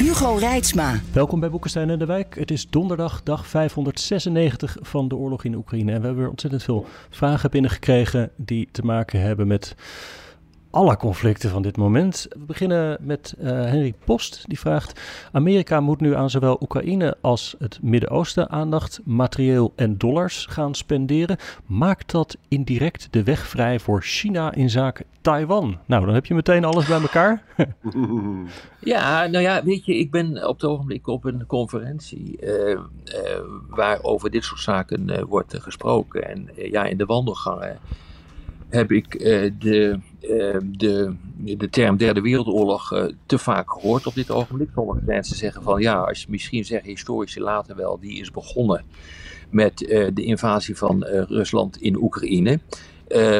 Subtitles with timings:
[0.00, 1.00] Hugo Reitsma.
[1.12, 2.34] Welkom bij Boekenstein en de Wijk.
[2.34, 5.92] Het is donderdag, dag 596 van de oorlog in Oekraïne.
[5.92, 9.74] En we hebben ontzettend veel vragen binnengekregen die te maken hebben met
[10.70, 12.26] alle conflicten van dit moment.
[12.30, 14.44] We beginnen met uh, Henry Post.
[14.48, 15.00] Die vraagt:
[15.32, 21.36] Amerika moet nu aan zowel Oekraïne als het Midden-Oosten aandacht, materieel en dollars gaan spenderen.
[21.66, 25.78] Maakt dat indirect de weg vrij voor China in zaken Taiwan?
[25.86, 27.42] Nou, dan heb je meteen alles bij elkaar.
[28.80, 32.78] ja, nou ja, weet je, ik ben op het ogenblik op een conferentie uh, uh,
[33.68, 36.28] waar over dit soort zaken wordt gesproken.
[36.28, 37.78] En ja, in de wandelgangen
[38.70, 41.14] heb ik uh, de, uh, de,
[41.56, 44.68] de term Derde Wereldoorlog uh, te vaak gehoord op dit ogenblik.
[44.74, 48.84] Sommige mensen zeggen van ja, als misschien zegt historici later wel, die is begonnen
[49.50, 49.78] met
[50.14, 52.60] de invasie van Rusland in Oekraïne.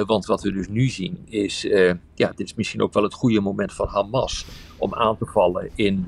[0.06, 1.62] want wat we dus nu zien is,
[2.14, 5.70] ja, dit is misschien ook wel het goede moment van Hamas om aan te vallen
[5.74, 6.04] in,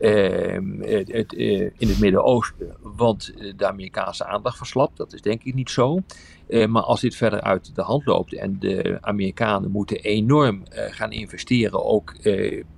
[0.00, 1.32] het,
[1.76, 2.76] in het Midden-Oosten.
[2.80, 6.02] Want de Amerikaanse aandacht verslapt, dat is denk ik niet zo.
[6.48, 11.12] Uh, maar als dit verder uit de hand loopt en de Amerikanen moeten enorm gaan
[11.12, 12.14] investeren ook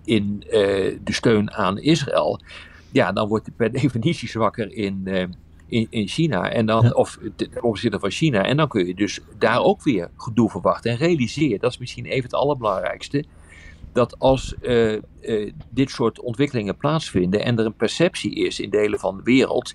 [0.05, 0.39] in
[1.05, 2.41] de steun aan Israël,
[2.91, 5.09] ja, dan wordt het per definitie zwakker in,
[5.73, 6.91] in, in, China en dan, ja.
[6.91, 8.45] of ten opzichte van China.
[8.45, 10.91] En dan kun je dus daar ook weer gedoe verwachten.
[10.91, 13.25] En realiseer, dat is misschien even het allerbelangrijkste,
[13.93, 14.55] dat als
[15.71, 19.75] dit soort ontwikkelingen plaatsvinden en er een perceptie is in delen van de wereld,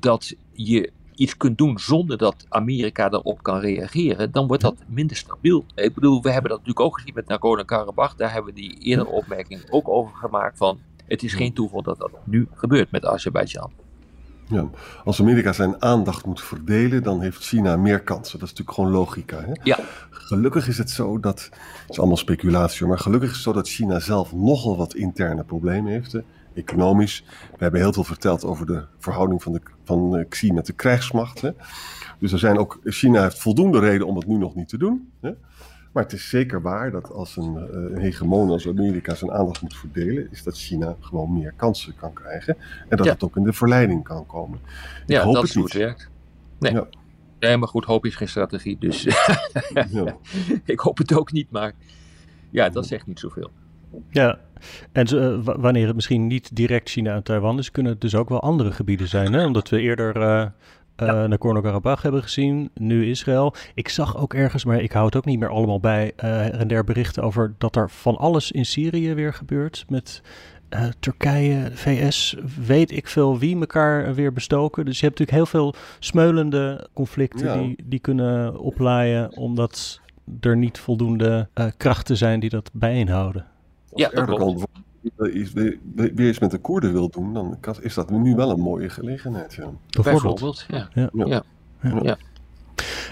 [0.00, 5.16] dat je iets kunt doen zonder dat Amerika daarop kan reageren, dan wordt dat minder
[5.16, 5.64] stabiel.
[5.74, 8.16] Ik bedoel, we hebben dat natuurlijk ook gezien met Nagorno-Karabakh.
[8.16, 11.98] Daar hebben we die eerdere opmerking ook over gemaakt van het is geen toeval dat
[11.98, 13.72] dat nu gebeurt met Azerbeidzjan.
[14.48, 14.68] Ja,
[15.04, 18.38] als Amerika zijn aandacht moet verdelen, dan heeft China meer kansen.
[18.38, 19.40] Dat is natuurlijk gewoon logica.
[19.40, 19.52] Hè?
[19.62, 19.78] Ja.
[20.10, 21.40] Gelukkig is het zo dat,
[21.80, 25.44] het is allemaal speculatie, maar gelukkig is het zo dat China zelf nogal wat interne
[25.44, 26.12] problemen heeft.
[26.12, 26.20] Hè?
[26.58, 27.24] economisch.
[27.50, 31.40] We hebben heel veel verteld over de verhouding van, de, van Xi met de krijgsmacht.
[31.40, 31.50] Hè.
[32.18, 35.12] Dus er zijn ook, China heeft voldoende reden om het nu nog niet te doen.
[35.20, 35.30] Hè.
[35.98, 37.56] Maar het is zeker waar dat als een,
[37.94, 42.12] een hegemoon als Amerika zijn aandacht moet verdelen, is dat China gewoon meer kansen kan
[42.12, 42.56] krijgen.
[42.88, 43.12] En dat Ja.
[43.12, 44.58] het ook in de verleiding kan komen.
[44.64, 45.72] Ik Ja, hoop dat het is hoe niet.
[45.72, 46.10] het werkt.
[46.58, 46.72] Nee.
[46.72, 46.86] Ja.
[47.38, 48.76] Nee, maar goed, hoop is geen strategie.
[48.78, 49.02] Dus
[49.90, 50.16] Ja.
[50.64, 51.50] ik hoop het ook niet.
[51.50, 51.72] Maar
[52.50, 53.50] ja, dat zegt niet zoveel.
[54.10, 54.38] Ja,
[54.92, 58.14] en eh, wa- wanneer het misschien niet direct China en Taiwan is, kunnen het dus
[58.14, 59.32] ook wel andere gebieden zijn.
[59.32, 59.44] Hè?
[59.46, 60.46] Omdat we eerder eh
[61.06, 63.54] eh, Nagorno-Karabakh hebben gezien, nu Israël.
[63.74, 66.68] Ik zag ook ergens, maar ik hou het ook niet meer allemaal bij, eh, en
[66.68, 69.84] der berichten over dat er van alles in Syrië weer gebeurt.
[69.88, 70.22] Met
[70.68, 74.84] eh, Turkije, VS, weet ik veel wie elkaar weer bestoken.
[74.84, 77.56] Dus je hebt natuurlijk heel veel smeulende conflicten Ja.
[77.58, 80.00] die, die kunnen oplaaien, omdat
[80.40, 83.46] er niet voldoende eh, krachten zijn die dat bijeenhouden.
[83.94, 84.64] Ja, dat klopt.
[85.32, 85.78] Iets weer,
[86.16, 89.54] eens met de Koerden wil doen, dan is dat nu wel een mooie gelegenheid.
[89.54, 89.70] Ja.
[90.02, 90.64] Bijvoorbeeld.
[90.68, 90.88] Ja.
[90.92, 91.10] Ja.
[91.12, 91.44] Ja.
[92.02, 92.16] Ja.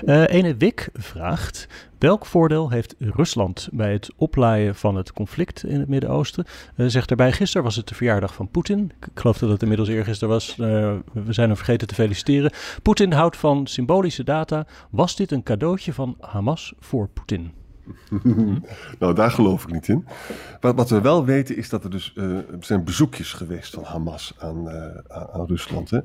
[0.05, 5.81] Eh ene Wik vraagt: welk voordeel heeft Rusland bij het oplaaien van het conflict in
[5.81, 6.45] het Midden-Oosten?
[6.77, 8.93] Eh, zegt daarbij: gisteren was het de verjaardag van Poetin.
[9.01, 10.51] Ik ik geloof dat het inmiddels eergisteren was.
[10.51, 12.53] Eh, we zijn hem vergeten te feliciteren.
[12.83, 14.67] Poetin houdt van symbolische data.
[14.91, 17.53] Was dit een cadeautje van Hamas voor Poetin?
[18.99, 20.05] nou, daar geloof ik niet in.
[20.61, 24.35] Wat, wat we wel weten is dat er dus er zijn bezoekjes geweest van Hamas
[24.39, 25.91] aan, eh, aan, Rusland.
[25.91, 26.01] Hè.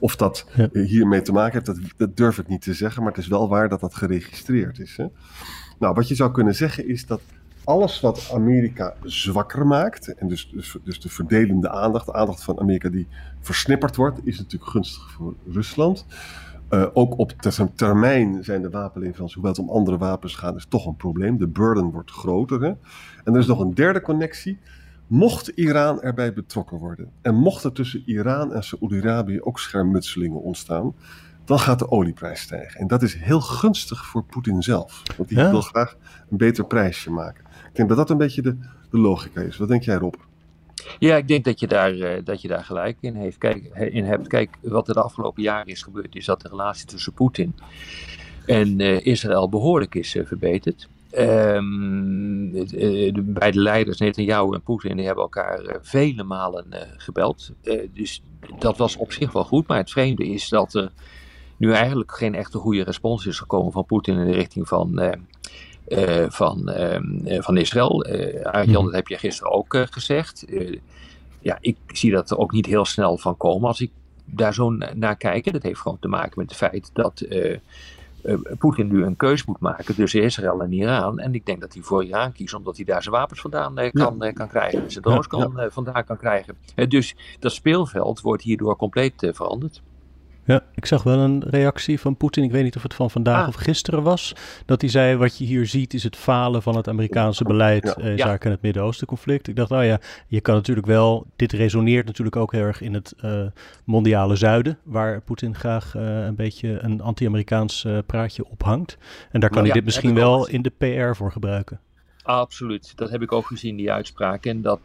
[0.00, 0.68] Of dat Ja.
[0.72, 3.02] eh, hiermee te maken heeft, dat, dat durf ik niet te zeggen.
[3.02, 4.96] Maar het is wel waar dat dat geregistreerd is.
[4.96, 5.06] Hè.
[5.78, 7.20] Nou, wat je zou kunnen zeggen is dat
[7.64, 12.60] alles wat Amerika zwakker maakt, en dus, dus, dus de verdelende aandacht, de aandacht van
[12.60, 13.06] Amerika die
[13.40, 16.06] versnipperd wordt, is natuurlijk gunstig voor Rusland.
[16.68, 20.66] Eh, ook op ter- termijn zijn de wapenleveranties, hoewel het om andere wapens gaat, is
[20.68, 21.38] toch een probleem.
[21.38, 22.60] De burden wordt groter.
[22.62, 22.68] Hè?
[23.24, 24.58] En er is nog een derde connectie.
[25.06, 30.94] Mocht Iran erbij betrokken worden en mocht er tussen Iran en Saoedi-Arabië ook schermutselingen ontstaan,
[31.44, 32.80] dan gaat de olieprijs stijgen.
[32.80, 35.50] En dat is heel gunstig voor Poetin zelf, want die Ja.
[35.50, 35.96] wil graag
[36.30, 37.44] een beter prijsje maken.
[37.68, 38.56] Ik denk dat dat een beetje de,
[38.90, 39.56] de logica is.
[39.56, 40.14] Wat denk jij, Rob?
[40.98, 43.38] Ja, ik denk dat je, daar, eh, dat je daar gelijk in, heeft.
[43.38, 44.26] Kijk, in hebt.
[44.28, 47.54] Kijk, wat er de afgelopen jaren is gebeurd, is dat de relatie tussen Poetin
[48.46, 50.88] en eh, Israël behoorlijk is eh, verbeterd.
[51.18, 56.66] Um, de beide leiders, Netanyahu en Poetin, die hebben elkaar vele malen
[56.96, 57.52] gebeld.
[57.92, 58.22] dus
[58.58, 59.66] dat was op zich wel goed.
[59.66, 60.92] Maar het vreemde is dat er
[61.56, 65.18] nu eigenlijk geen echte goede respons is gekomen van Poetin in de richting van,
[66.28, 68.08] van, ehm, van Israël.
[68.08, 70.46] Uh, Arjan, dat heb je gisteren ook gezegd.
[71.40, 73.90] ja, ik zie dat er ook niet heel snel van komen als ik
[74.24, 75.52] daar zo naar kijk.
[75.52, 77.26] Dat heeft gewoon te maken met het feit dat
[78.58, 81.18] Poetin nu een keus moet maken tussen Israël en Iran.
[81.18, 84.32] En ik denk dat hij voor Iran kiest, omdat hij daar zijn wapens vandaan kan,
[84.32, 84.90] kan krijgen.
[84.90, 86.56] Zijn drones kan, vandaan kan krijgen.
[86.88, 89.82] dus dat speelveld wordt hierdoor compleet veranderd.
[90.46, 92.44] Ja, ik zag wel een reactie van Poetin.
[92.44, 93.48] Ik weet niet of het van vandaag ah.
[93.48, 94.34] of gisteren was.
[94.66, 97.84] Dat hij zei: Wat je hier ziet is het falen van het Amerikaanse beleid.
[97.84, 97.94] Ja.
[97.94, 99.48] Eh, zaken het Midden-Oosten conflict.
[99.48, 101.26] Ik dacht, nou ja, je kan natuurlijk wel.
[101.36, 103.46] Dit resoneert natuurlijk ook heel erg in het uh,
[103.84, 104.78] mondiale zuiden.
[104.82, 108.98] Waar Poetin graag uh, een beetje een anti-Amerikaans uh, praatje ophangt.
[109.30, 111.80] En daar kan nou, hij dit misschien wel in de PR voor gebruiken.
[112.22, 114.46] Absoluut, dat heb ik ook gezien, die uitspraak.
[114.46, 114.80] En dat,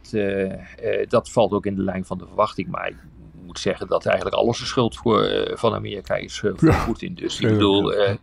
[1.08, 2.68] dat valt ook in de lijn van de verwachting.
[2.68, 2.92] Maar
[3.52, 6.84] moet zeggen dat eigenlijk alles de schuld voor, uh, van Amerika is uh, voor ja.
[6.84, 7.14] Poetin.
[7.14, 8.14] Dus ik bedoel, uh,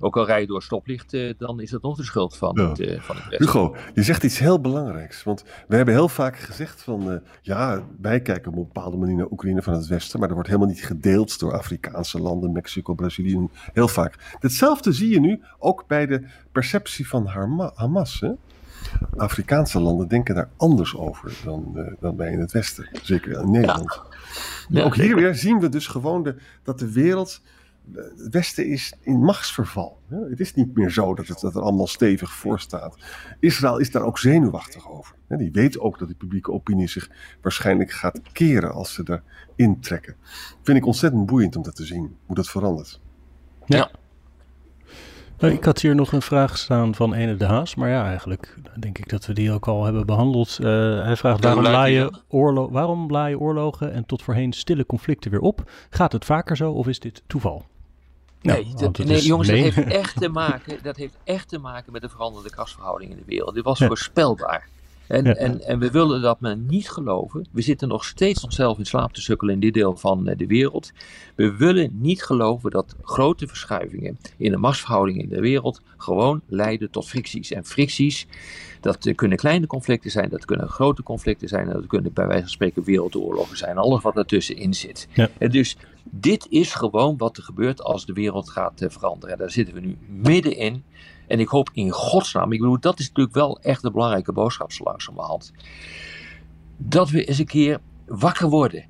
[0.00, 2.68] ook al rij je door stoplicht, dan is dat nog de schuld van, ja.
[2.68, 5.22] het, van het Hugo, je zegt iets heel belangrijks.
[5.22, 9.30] Want we hebben heel vaak gezegd van, ja, wij kijken op een bepaalde manier naar
[9.30, 13.48] Oekraïne van het Westen, maar er wordt helemaal niet gedeeld door Afrikaanse landen, Mexico, Brazilië,
[13.72, 14.36] heel vaak.
[14.40, 17.26] Hetzelfde zie je nu ook bij de perceptie van
[17.74, 18.20] Hamas.
[18.20, 18.30] Hè?
[19.16, 22.88] Afrikaanse landen denken daar anders over dan, uh, dan wij in het Westen.
[23.02, 24.00] Zeker in Nederland.
[24.68, 24.84] Ja.
[24.84, 27.40] ook hier weer zien we dus gewoon de, dat de wereld.
[27.92, 30.00] Het Westen is in machtsverval.
[30.08, 32.96] Het is niet meer zo dat het dat er allemaal stevig voor staat.
[33.40, 35.14] Israël is daar ook zenuwachtig over.
[35.28, 39.22] Die weet ook dat de publieke opinie zich waarschijnlijk gaat keren als ze
[39.56, 40.16] erin trekken.
[40.62, 43.00] Vind ik ontzettend boeiend om dat te zien, hoe dat verandert.
[43.66, 43.90] Ja.
[45.42, 48.54] Nou, ik had hier nog een vraag staan van Ene de Haas, maar ja, eigenlijk
[48.78, 50.58] denk ik dat we die ook al hebben behandeld.
[50.60, 50.66] Uh,
[51.02, 55.70] hij vraagt waarom laaien, oorlo waarom laaien oorlogen en tot voorheen stille conflicten weer op?
[55.90, 57.64] Gaat het vaker zo of is dit toeval?
[58.40, 61.92] Nee, nou, dat, nee jongens, dat heeft, echt te maken, dat heeft echt te maken
[61.92, 63.54] met de veranderde krachtsverhoudingen in de wereld.
[63.54, 64.68] Dit was voorspelbaar.
[65.06, 67.46] En, en, en we willen dat men niet geloven.
[67.50, 70.46] We zitten nog steeds onszelf in slaap te sukkelen in dit deel van eh, de
[70.46, 70.92] wereld.
[71.34, 76.90] We willen niet geloven dat grote verschuivingen in de machtsverhoudingen in de wereld gewoon leiden
[76.90, 77.50] tot fricties.
[77.50, 78.26] En fricties,
[78.80, 82.50] dat kunnen kleine conflicten zijn, dat kunnen grote conflicten zijn, dat kunnen bij wijze van
[82.50, 83.78] spreken wereldoorlogen zijn.
[83.78, 85.08] Alles wat ertussenin zit.
[85.12, 85.28] Ja.
[85.38, 89.38] En dus dit is gewoon wat er gebeurt als de wereld gaat eh, veranderen.
[89.38, 90.84] Daar zitten we nu middenin.
[91.26, 94.72] En ik hoop in godsnaam, ik bedoel, dat is natuurlijk wel echt de belangrijke boodschap
[94.72, 95.52] zo langzamerhand.
[96.76, 98.84] Dat we eens een keer wakker worden.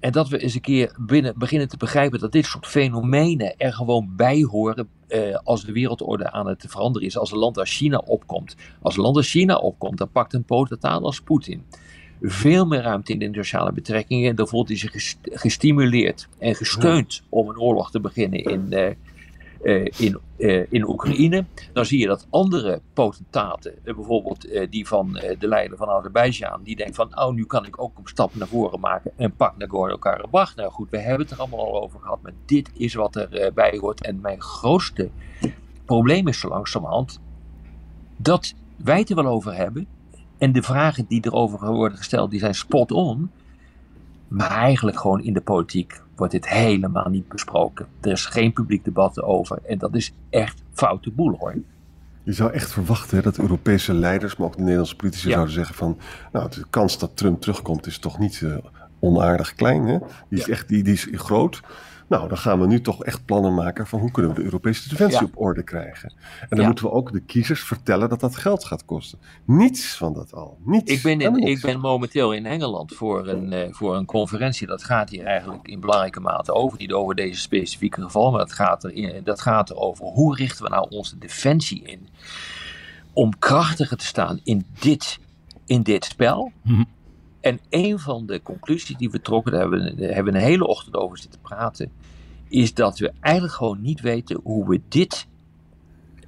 [0.00, 3.72] En dat we eens een keer binnen, beginnen te begrijpen dat dit soort fenomenen er
[3.72, 7.18] gewoon bij horen eh, als de wereldorde aan het veranderen is.
[7.18, 8.56] Als een land als China opkomt.
[8.82, 11.64] Als een land als China opkomt, dan pakt een potentaal als Poetin
[12.22, 14.36] veel meer ruimte in de internationale betrekkingen.
[14.36, 18.88] Dan voelt hij zich gestimuleerd en gesteund om een oorlog te beginnen in, uh,
[19.98, 21.44] in, uh, in Oekraïne.
[21.72, 26.76] Dan zie je dat andere potentaten, uh, bijvoorbeeld die van de leider van Azerbeidzjan, die
[26.76, 30.56] denkt van, oh, nu kan ik ook een stap naar voren maken en pak Nagorno-Karabakh.
[30.56, 33.78] Nou goed, we hebben het er allemaal al over gehad, maar dit is wat erbij
[33.80, 34.02] hoort.
[34.02, 35.10] En mijn grootste
[35.84, 37.20] probleem is zo langzamerhand
[38.16, 39.86] dat wij het er wel over hebben.
[40.38, 43.30] En de vragen die erover worden gesteld, die zijn spot on.
[44.28, 47.86] Maar eigenlijk gewoon in de politiek wordt dit helemaal niet besproken.
[48.00, 49.58] Er is geen publiek debat over.
[49.66, 51.54] En dat is echt foute boel hoor.
[52.22, 55.98] Je zou echt verwachten dat Europese leiders, maar ook de Nederlandse politici zouden zeggen van...
[56.32, 58.56] Nou, de kans dat Trump terugkomt is toch niet uh,
[59.06, 59.86] onaardig klein.
[59.86, 59.98] Hè?
[60.28, 61.60] Die, is echt, die, die is groot.
[62.08, 64.88] Nou, dan gaan we nu toch echt plannen maken van hoe kunnen we de Europese
[64.88, 66.12] defensie op orde krijgen.
[66.48, 69.18] En dan moeten we ook de kiezers vertellen dat dat geld gaat kosten.
[69.44, 70.58] Niets van dat al.
[70.64, 70.92] Niets.
[70.92, 74.66] Ik ben, in, ik ben momenteel in Engeland voor een, uh, voor een conferentie.
[74.66, 76.78] Dat gaat hier eigenlijk in belangrijke mate over.
[76.78, 80.64] Niet over deze specifieke geval, maar dat gaat, er in, dat gaat erover hoe richten
[80.64, 82.08] we nou onze defensie in.
[83.12, 85.18] Om krachtiger te staan in dit,
[85.64, 86.52] in dit spel.
[86.62, 86.82] Mhm.
[87.46, 90.96] En een van de conclusies die we trokken, daar hebben hebben we een hele ochtend
[90.96, 91.90] over zitten praten,
[92.48, 95.26] is dat we eigenlijk gewoon niet weten hoe we dit,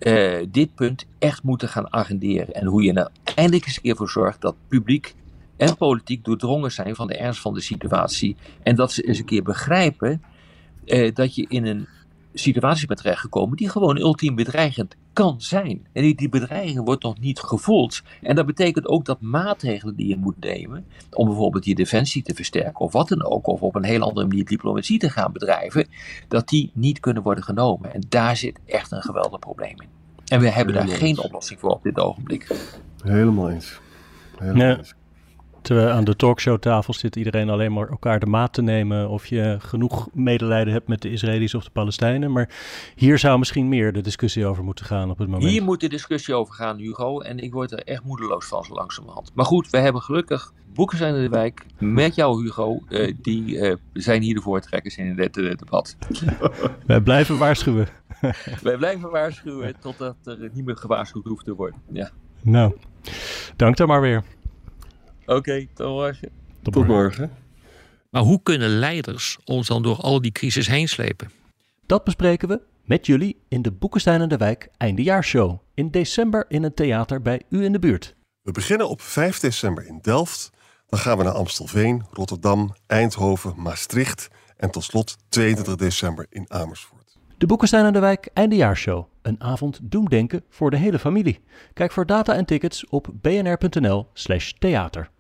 [0.01, 2.55] uh, dit punt echt moeten gaan agenderen.
[2.55, 5.15] En hoe je er eindelijk eens een keer voor zorgt dat publiek
[5.57, 8.37] en politiek doordrongen zijn van de ernst van de situatie.
[8.63, 10.23] En dat ze eens een keer begrijpen
[10.85, 11.89] uh, dat je in een
[12.38, 15.87] situatie bent terechtgekomen die gewoon ultiem bedreigend kan zijn.
[15.92, 18.02] En die, die bedreiging wordt nog niet gevoeld.
[18.23, 22.35] En dat betekent ook dat maatregelen die je moet nemen, om bijvoorbeeld je defensie te
[22.35, 25.87] versterken of wat dan ook, of op een heel andere manier diplomatie te gaan bedrijven,
[26.28, 27.95] dat die niet kunnen worden genomen.
[27.95, 29.88] En daar zit echt een geweldig probleem in.
[30.26, 32.47] En we hebben daar geen oplossing voor op dit ogenblik.
[33.02, 33.80] Helemaal eens.
[34.38, 34.76] Helemaal Nee.
[34.76, 34.95] eens.
[35.62, 39.57] Terwijl aan de talkshowtafel zit iedereen alleen maar elkaar de maat te nemen of je
[39.61, 42.33] genoeg medelijden hebt met de Israëli's of de Palestijnen.
[42.33, 42.49] Maar
[42.95, 45.50] hier zou misschien meer de discussie over moeten gaan op het moment.
[45.50, 47.21] Hier moet de discussie over gaan, Hugo.
[47.21, 49.31] En ik word er echt moedeloos van zo langzamerhand.
[49.35, 52.83] Maar goed, we hebben gelukkig boeken zijn in de wijk met jou, Hugo.
[52.88, 55.97] eh, die eh, zijn hier de voortrekkers in dit eh, debat.
[56.87, 57.88] Wij blijven waarschuwen.
[58.62, 61.81] Wij blijven waarschuwen totdat er niet meer gewaarschuwd hoeft te worden.
[61.93, 62.11] Ja.
[62.43, 62.77] Nou,
[63.57, 64.23] dank dan maar weer.
[65.28, 66.28] Oké, tot morgen.
[66.62, 66.94] Tot Tot morgen.
[66.94, 67.30] morgen.
[68.11, 71.30] Maar hoe kunnen leiders ons dan door al die crisis heen slepen?
[71.87, 75.58] Dat bespreken we met jullie in de Boekenstein en de Wijk Eindejaarshow.
[75.75, 78.14] In december in een theater bij u in de buurt.
[78.42, 80.50] We beginnen op 5 december in Delft.
[80.87, 87.18] Dan gaan we naar Amstelveen, Rotterdam, Eindhoven, Maastricht en tot slot 22 december in Amersfoort.
[87.38, 89.04] De Boekenstein en de Wijk Eindejaarshow.
[89.23, 91.40] Een avond doemdenken voor de hele familie.
[91.73, 95.11] Kijk voor data en tickets op bnr.nl slash theater.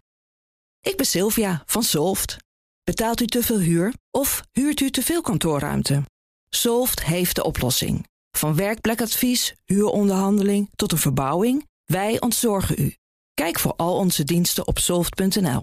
[0.80, 2.36] Ik ben Sylvia van Solft.
[2.84, 6.02] Betaalt u te veel huur of huurt u te veel kantoorruimte?
[6.48, 8.06] Solft heeft de oplossing.
[8.36, 12.94] Van werkplekadvies, huuronderhandeling tot een verbouwing, wij ontzorgen u.
[13.34, 15.62] Kijk voor al onze diensten op soft.nl.